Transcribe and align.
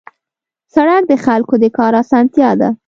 سړک 0.73 1.03
د 1.07 1.13
خلکو 1.25 1.53
د 1.63 1.65
کار 1.77 1.93
اسانتیا 2.01 2.49
ده. 2.59 2.69